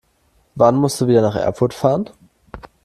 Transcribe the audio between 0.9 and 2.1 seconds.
du wieder nach Erfurt fahren?